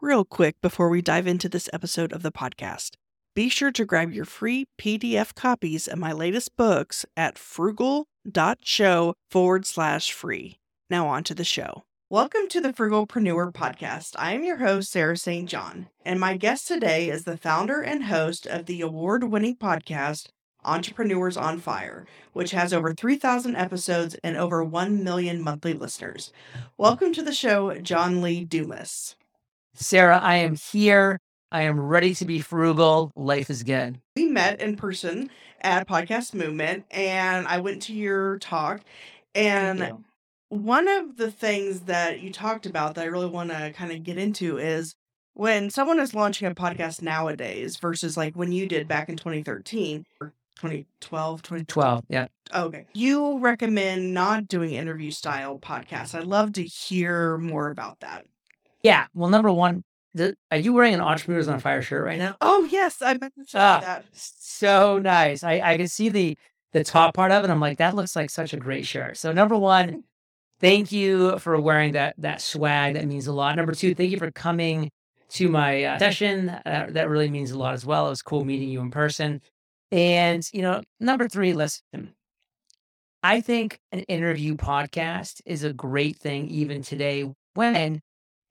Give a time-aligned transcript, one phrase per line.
[0.00, 2.92] Real quick before we dive into this episode of the podcast,
[3.34, 9.66] be sure to grab your free PDF copies of my latest books at frugal.show forward
[9.66, 10.60] slash free.
[10.88, 11.82] Now, on to the show.
[12.08, 14.14] Welcome to the Frugalpreneur Podcast.
[14.16, 15.48] I am your host, Sarah St.
[15.48, 20.28] John, and my guest today is the founder and host of the award winning podcast,
[20.64, 26.32] Entrepreneurs on Fire, which has over 3,000 episodes and over 1 million monthly listeners.
[26.76, 29.16] Welcome to the show, John Lee Dumas.
[29.80, 31.20] Sarah, I am here.
[31.52, 33.12] I am ready to be frugal.
[33.14, 34.00] Life is good.
[34.16, 38.82] We met in person at Podcast Movement, and I went to your talk.
[39.34, 40.04] And
[40.48, 44.02] one of the things that you talked about that I really want to kind of
[44.02, 44.94] get into is
[45.34, 50.04] when someone is launching a podcast nowadays versus like when you did back in 2013
[50.20, 52.04] or 2012, 2012.
[52.08, 52.26] Yeah.
[52.52, 52.86] Okay.
[52.94, 56.18] You recommend not doing interview style podcasts.
[56.18, 58.26] I'd love to hear more about that.
[58.82, 59.06] Yeah.
[59.14, 59.82] Well, number one,
[60.14, 62.36] the, are you wearing an Entrepreneurs on Fire shirt right now?
[62.40, 63.02] Oh, yes.
[63.02, 64.04] I meant to Ah, that.
[64.12, 65.44] So nice.
[65.44, 66.36] I, I can see the
[66.72, 67.50] the top part of it.
[67.50, 69.16] I'm like, that looks like such a great shirt.
[69.16, 70.04] So number one,
[70.60, 72.94] thank you for wearing that that swag.
[72.94, 73.56] That means a lot.
[73.56, 74.90] Number two, thank you for coming
[75.30, 76.50] to my uh, session.
[76.50, 78.06] Uh, that really means a lot as well.
[78.06, 79.40] It was cool meeting you in person.
[79.92, 81.82] And you know, number three, listen.
[83.22, 88.00] I think an interview podcast is a great thing even today when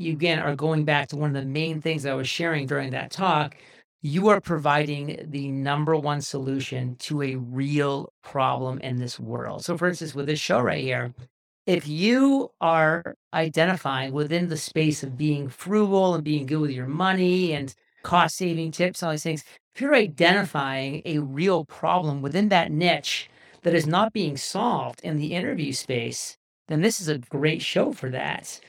[0.00, 2.90] you again are going back to one of the main things I was sharing during
[2.90, 3.56] that talk.
[4.02, 9.64] You are providing the number one solution to a real problem in this world.
[9.64, 11.14] So, for instance, with this show right here,
[11.66, 16.86] if you are identifying within the space of being frugal and being good with your
[16.86, 22.48] money and cost saving tips, all these things, if you're identifying a real problem within
[22.48, 23.28] that niche
[23.62, 26.36] that is not being solved in the interview space,
[26.68, 28.60] then this is a great show for that.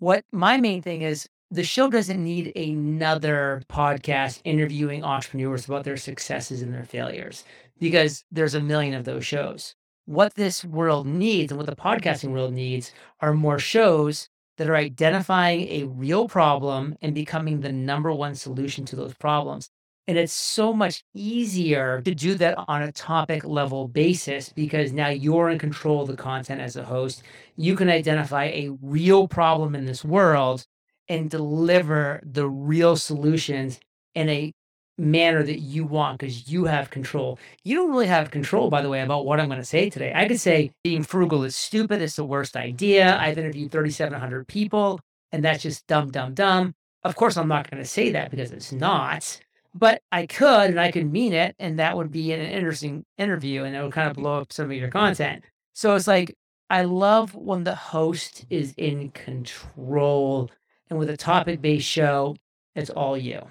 [0.00, 5.98] What my main thing is the show doesn't need another podcast interviewing entrepreneurs about their
[5.98, 7.44] successes and their failures
[7.78, 9.74] because there's a million of those shows.
[10.06, 14.76] What this world needs and what the podcasting world needs are more shows that are
[14.76, 19.68] identifying a real problem and becoming the number one solution to those problems.
[20.10, 25.06] And it's so much easier to do that on a topic level basis because now
[25.06, 27.22] you're in control of the content as a host.
[27.54, 30.66] You can identify a real problem in this world
[31.08, 33.78] and deliver the real solutions
[34.16, 34.52] in a
[34.98, 37.38] manner that you want because you have control.
[37.62, 40.12] You don't really have control, by the way, about what I'm going to say today.
[40.12, 43.16] I could say being frugal is stupid, it's the worst idea.
[43.16, 44.98] I've interviewed 3,700 people
[45.30, 46.74] and that's just dumb, dumb, dumb.
[47.04, 49.38] Of course, I'm not going to say that because it's not,
[49.74, 51.54] but I could and I could mean it.
[51.58, 54.66] And that would be an interesting interview and it would kind of blow up some
[54.70, 55.44] of your content.
[55.74, 56.36] So it's like,
[56.68, 60.50] I love when the host is in control
[60.88, 62.36] and with a topic based show,
[62.74, 63.42] it's all you.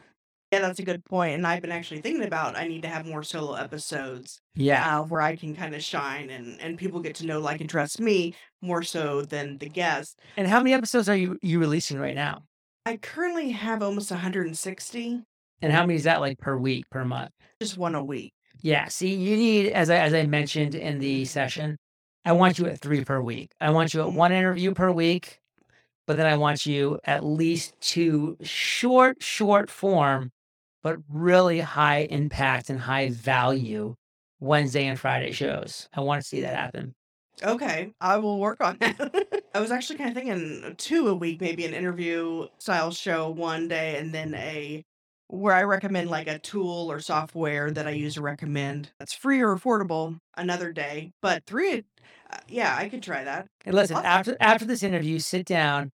[0.51, 1.35] Yeah, that's a good point.
[1.35, 4.99] And I've been actually thinking about I need to have more solo episodes Yeah.
[4.99, 7.69] uh, where I can kind of shine and, and people get to know, like, and
[7.69, 10.19] trust me more so than the guest.
[10.37, 12.43] And how many episodes are you you releasing right now?
[12.85, 15.21] I currently have almost 160,
[15.61, 17.31] And how many is that like per week, per month?
[17.61, 18.33] just one a week.
[18.61, 18.87] Yeah.
[18.87, 21.77] See, you need, as I as I mentioned in the session,
[22.25, 23.51] I want you at three per week.
[23.59, 25.39] I want you at one interview per week,
[26.07, 30.31] but then I want you at least two short, short form,
[30.83, 33.95] but really high impact and high value
[34.39, 35.89] Wednesday and Friday shows.
[35.93, 36.95] I want to see that happen.
[37.41, 39.43] Okay, I will work on that.
[39.55, 43.67] I was actually kind of thinking two a week, maybe an interview style show one
[43.67, 44.83] day, and then a
[45.29, 49.41] where I recommend like a tool or software that I use to recommend that's free
[49.41, 51.13] or affordable another day.
[51.21, 51.85] But three,
[52.31, 53.47] uh, yeah, I could try that.
[53.65, 54.05] And listen, Awesome.
[54.07, 55.91] after after this interview, sit down,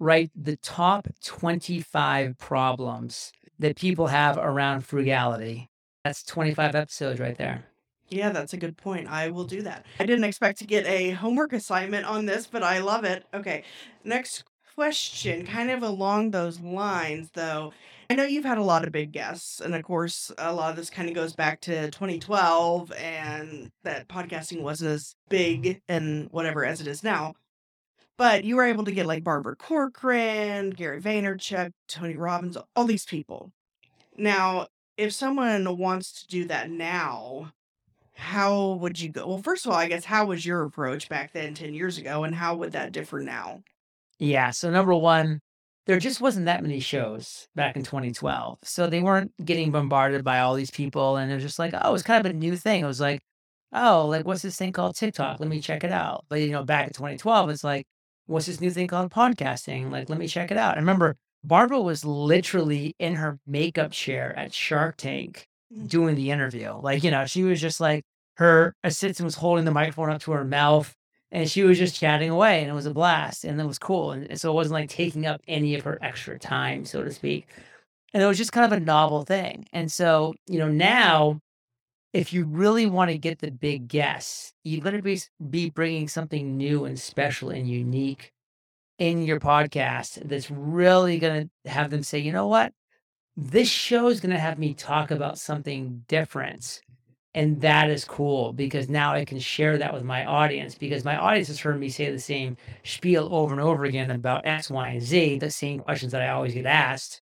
[0.00, 5.68] write the top 25 problems that people have around frugality.
[6.04, 7.64] That's 25 episodes right there.
[8.08, 9.08] Yeah, that's a good point.
[9.08, 9.86] I will do that.
[9.98, 13.24] I didn't expect to get a homework assignment on this, but I love it.
[13.32, 13.62] Okay,
[14.04, 14.44] next
[14.74, 17.72] question, kind of along those lines, though.
[18.10, 20.76] I know you've had a lot of big guests, and of course, a lot of
[20.76, 26.64] this kind of goes back to 2012 and that podcasting wasn't as big and whatever
[26.64, 27.34] as it is now.
[28.18, 33.06] But you were able to get like Barbara Corcoran, Gary Vaynerchuk, Tony Robbins, all these
[33.06, 33.50] people.
[34.16, 34.66] Now,
[34.96, 37.52] if someone wants to do that now,
[38.14, 39.26] how would you go?
[39.26, 42.24] Well, first of all, I guess how was your approach back then, 10 years ago,
[42.24, 43.62] and how would that differ now?
[44.22, 44.50] Yeah.
[44.50, 45.40] So, number one,
[45.86, 48.58] there just wasn't that many shows back in 2012.
[48.62, 51.16] So, they weren't getting bombarded by all these people.
[51.16, 52.82] And it was just like, oh, it's kind of a new thing.
[52.82, 53.20] It was like,
[53.72, 55.40] oh, like, what's this thing called TikTok?
[55.40, 56.24] Let me check it out.
[56.28, 57.86] But, you know, back in 2012, it's like,
[58.26, 59.90] what's this new thing called podcasting?
[59.90, 60.76] Like, let me check it out.
[60.76, 65.88] I remember Barbara was literally in her makeup chair at Shark Tank Mm.
[65.88, 66.72] doing the interview.
[66.80, 68.04] Like, you know, she was just like,
[68.36, 70.94] her assistant was holding the microphone up to her mouth
[71.32, 74.12] and she was just chatting away and it was a blast and it was cool.
[74.12, 77.10] And, and so it wasn't like taking up any of her extra time, so to
[77.10, 77.48] speak.
[78.12, 79.66] And it was just kind of a novel thing.
[79.72, 81.40] And so, you know, now
[82.12, 85.18] if you really want to get the big guests, you better be,
[85.48, 88.30] be bringing something new and special and unique
[88.98, 92.74] in your podcast that's really going to have them say, you know what?
[93.34, 96.82] This show is going to have me talk about something different.
[97.34, 101.16] And that is cool because now I can share that with my audience because my
[101.16, 104.88] audience has heard me say the same spiel over and over again about X, Y,
[104.88, 107.22] and Z, the same questions that I always get asked.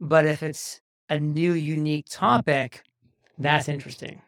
[0.00, 0.80] But if it's
[1.10, 2.82] a new, unique topic,
[3.36, 4.22] that's interesting.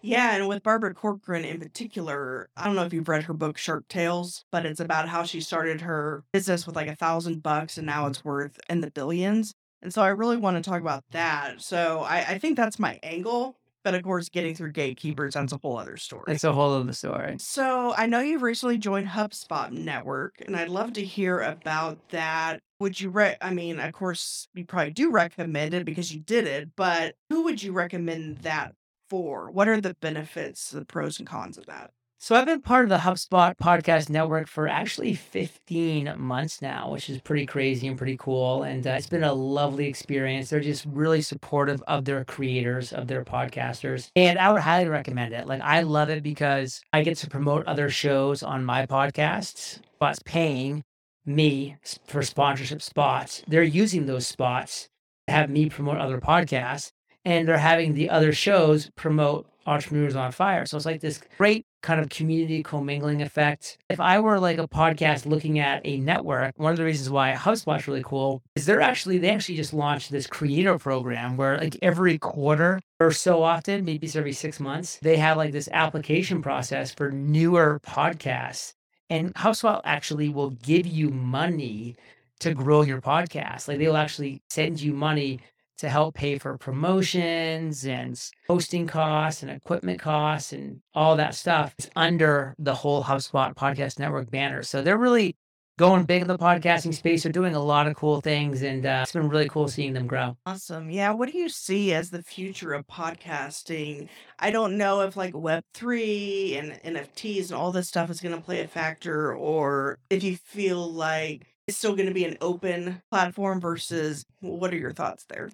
[0.00, 3.58] Yeah, and with Barbara Corcoran in particular, I don't know if you've read her book
[3.58, 7.78] Shark Tales, but it's about how she started her business with like a thousand bucks
[7.78, 8.10] and now mm-hmm.
[8.10, 9.54] it's worth in the billions.
[9.82, 11.60] And so I really want to talk about that.
[11.60, 13.56] So I, I think that's my angle.
[13.88, 16.24] But of course, getting through gatekeepers, that's a whole other story.
[16.28, 17.36] It's a whole other story.
[17.38, 22.60] So I know you've recently joined HubSpot Network, and I'd love to hear about that.
[22.80, 26.46] Would you re- I mean, of course, you probably do recommend it because you did
[26.46, 28.74] it, but who would you recommend that
[29.08, 29.50] for?
[29.50, 31.90] What are the benefits, the pros and cons of that?
[32.20, 37.08] So I've been part of the HubSpot podcast network for actually 15 months now, which
[37.08, 38.64] is pretty crazy and pretty cool.
[38.64, 40.50] And uh, it's been a lovely experience.
[40.50, 44.10] They're just really supportive of their creators, of their podcasters.
[44.16, 45.46] And I would highly recommend it.
[45.46, 50.18] Like, I love it because I get to promote other shows on my podcasts, but
[50.24, 50.82] paying
[51.24, 53.44] me for sponsorship spots.
[53.46, 54.88] They're using those spots
[55.28, 56.90] to have me promote other podcasts,
[57.24, 60.66] and they're having the other shows promote Entrepreneurs on Fire.
[60.66, 63.78] So it's like this great kind of community commingling effect.
[63.88, 67.32] If I were like a podcast looking at a network, one of the reasons why
[67.34, 71.76] HubSpot's really cool is they're actually they actually just launched this creator program where like
[71.82, 76.42] every quarter or so often, maybe it's every six months, they have like this application
[76.42, 78.72] process for newer podcasts.
[79.10, 81.96] And HubSpot actually will give you money
[82.40, 83.68] to grow your podcast.
[83.68, 85.40] Like they'll actually send you money
[85.78, 91.74] to help pay for promotions and hosting costs and equipment costs and all that stuff.
[91.78, 94.62] It's under the whole HubSpot Podcast Network banner.
[94.62, 95.36] So they're really
[95.78, 97.22] going big in the podcasting space.
[97.22, 100.06] They're doing a lot of cool things, and uh, it's been really cool seeing them
[100.06, 100.36] grow.
[100.44, 100.90] Awesome.
[100.90, 101.12] Yeah.
[101.12, 104.08] What do you see as the future of podcasting?
[104.38, 108.40] I don't know if like Web3 and NFTs and all this stuff is going to
[108.40, 113.00] play a factor, or if you feel like it's still going to be an open
[113.10, 115.50] platform versus what are your thoughts there?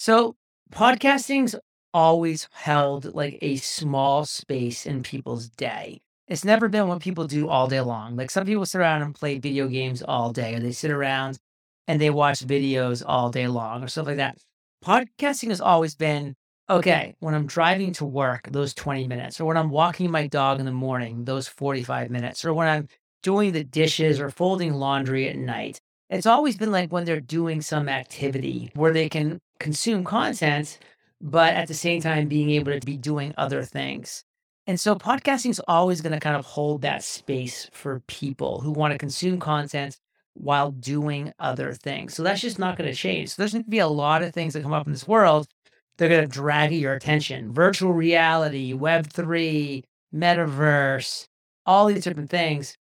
[0.00, 0.34] So
[0.72, 1.54] podcasting's
[1.92, 6.00] always held like a small space in people's day.
[6.26, 8.16] It's never been what people do all day long.
[8.16, 11.38] Like some people sit around and play video games all day, or they sit around
[11.86, 14.38] and they watch videos all day long, or stuff like that.
[14.82, 16.34] Podcasting has always been
[16.70, 20.60] okay when I'm driving to work, those 20 minutes, or when I'm walking my dog
[20.60, 22.88] in the morning, those 45 minutes, or when I'm
[23.22, 25.78] doing the dishes or folding laundry at night.
[26.08, 30.78] It's always been like when they're doing some activity where they can consume content,
[31.20, 34.24] but at the same time being able to be doing other things.
[34.66, 38.72] And so podcasting is always going to kind of hold that space for people who
[38.72, 39.98] want to consume content
[40.34, 42.14] while doing other things.
[42.14, 43.30] So that's just not going to change.
[43.30, 45.46] So there's going to be a lot of things that come up in this world.
[45.98, 47.52] They're going to drag your attention.
[47.52, 49.82] Virtual reality, Web3,
[50.14, 51.26] metaverse,
[51.66, 52.76] all these different things.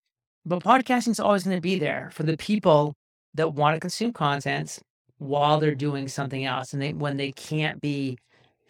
[0.45, 2.93] But podcasting is always going to be there for the people
[3.33, 4.79] that want to consume content
[5.19, 6.73] while they're doing something else.
[6.73, 8.17] And they, when they can't be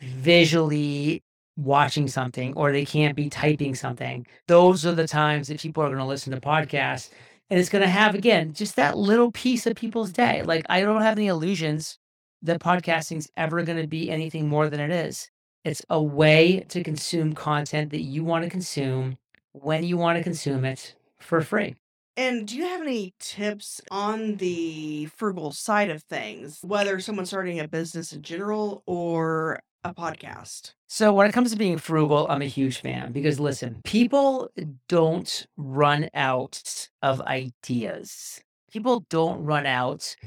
[0.02, 1.24] visually
[1.58, 5.88] watching something or they can't be typing something, those are the times that people are
[5.88, 7.10] going to listen to podcasts.
[7.50, 10.44] And it's going to have, again, just that little piece of people's day.
[10.44, 11.98] Like, I don't have any illusions
[12.44, 15.30] that podcasting's ever going to be anything more than it is.
[15.66, 19.18] It's a way to consume content that you want to consume
[19.52, 21.76] when you want to consume it for free.
[22.20, 27.62] And do you have any tips on the frugal side of things, whether someone's starting
[27.62, 30.74] a business in general or a podcast?
[30.90, 34.50] So when it comes to being frugal, I'm a huge fan because listen, people
[34.90, 38.42] don't run out of ideas.
[38.70, 40.18] People don't run out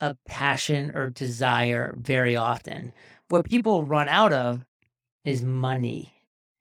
[0.00, 2.94] of passion or desire very often.
[3.28, 4.64] What people run out of
[5.26, 6.14] is money.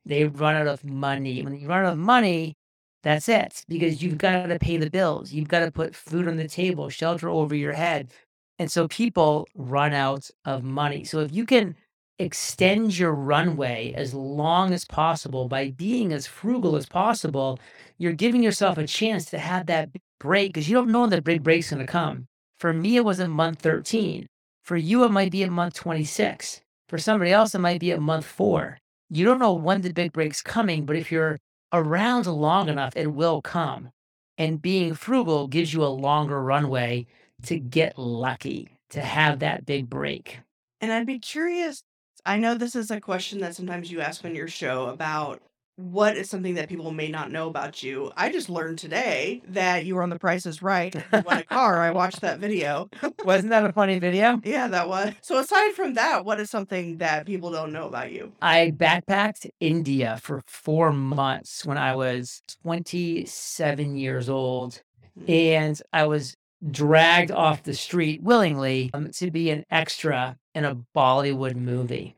[0.06, 1.44] They run out of money.
[1.44, 2.58] When you run out of money,
[3.04, 4.42] that's it because you've mm-hmm.
[4.42, 5.32] got to pay the bills.
[5.32, 8.12] You've got to put food on the table, shelter over your head.
[8.60, 11.04] And so people run out of money.
[11.04, 11.76] So if you can
[12.20, 17.60] extend your runway as long as possible by being as frugal as possible,
[17.98, 21.10] you're giving yourself a chance to have that big break because you don't know when
[21.10, 22.28] that big break's going to come.
[22.60, 24.28] For me, it was in month 13.
[24.64, 26.62] For you, it might be at month 26.
[26.88, 28.78] For somebody else, it might be at month four.
[29.10, 31.40] You don't know when the big break's coming, but if you're
[31.74, 33.92] around long enough, it will come.
[34.38, 37.06] And being frugal gives you a longer runway
[37.44, 40.40] to get lucky, to have that big break.
[40.80, 41.84] And I'd be curious.
[42.26, 45.42] I know this is a question that sometimes you ask on your show about
[45.76, 48.12] what is something that people may not know about you.
[48.16, 50.94] I just learned today that you were on The Price is Right.
[50.94, 51.82] You won a car.
[51.82, 52.90] I watched that video.
[53.26, 54.40] Wasn't that a funny video?
[54.44, 55.14] yeah, that was.
[55.22, 58.32] So aside from that, what is something that people don't know about you?
[58.42, 64.82] I backpacked India for four months when I was 27 years old.
[65.18, 65.32] Hmm.
[65.32, 66.36] And I was
[66.70, 72.16] dragged off the street willingly um, to be an extra in a Bollywood movie.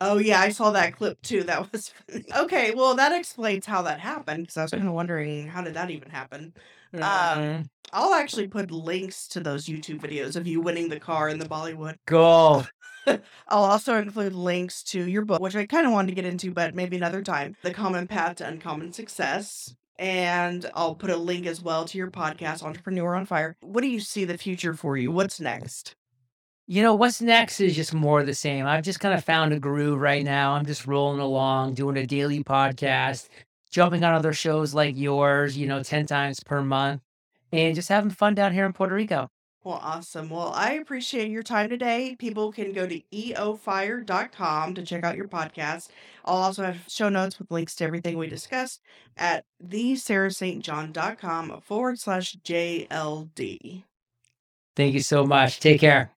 [0.00, 1.42] Oh yeah, I saw that clip too.
[1.44, 2.24] That was funny.
[2.36, 2.74] okay.
[2.74, 5.90] Well, that explains how that happened because I was kind of wondering how did that
[5.90, 6.52] even happen.
[6.94, 11.28] Um, Mm, I'll actually put links to those YouTube videos of you winning the car
[11.28, 11.96] in the Bollywood.
[12.06, 12.64] Go.
[13.06, 16.50] I'll also include links to your book, which I kind of wanted to get into,
[16.52, 17.56] but maybe another time.
[17.62, 19.74] The Common Path to Uncommon Success.
[19.98, 23.56] And I'll put a link as well to your podcast, Entrepreneur on Fire.
[23.60, 25.10] What do you see the future for you?
[25.10, 25.94] What's next?
[26.68, 28.66] You know, what's next is just more of the same.
[28.66, 30.52] I've just kind of found a groove right now.
[30.52, 33.28] I'm just rolling along, doing a daily podcast,
[33.70, 37.02] jumping on other shows like yours, you know, 10 times per month,
[37.52, 39.28] and just having fun down here in Puerto Rico.
[39.62, 40.28] Well, awesome.
[40.28, 42.16] Well, I appreciate your time today.
[42.18, 45.90] People can go to eofire.com to check out your podcast.
[46.24, 48.80] I'll also have show notes with links to everything we discussed
[49.16, 53.84] at thesarahstjohn.com forward slash JLD.
[54.74, 55.60] Thank you so much.
[55.60, 56.15] Take care.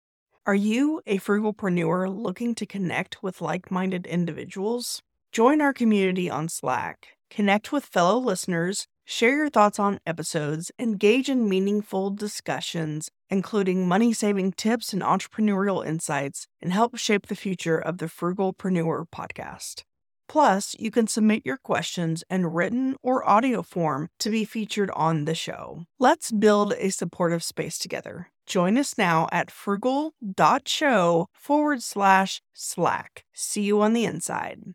[0.46, 5.02] Are you a frugalpreneur looking to connect with like minded individuals?
[5.32, 11.28] Join our community on Slack, connect with fellow listeners, share your thoughts on episodes, engage
[11.28, 17.78] in meaningful discussions, including money saving tips and entrepreneurial insights, and help shape the future
[17.78, 19.82] of the Frugalpreneur podcast.
[20.28, 25.24] Plus, you can submit your questions in written or audio form to be featured on
[25.24, 25.84] the show.
[25.98, 28.28] Let's build a supportive space together.
[28.46, 33.24] Join us now at frugal.show forward slash slack.
[33.32, 34.74] See you on the inside.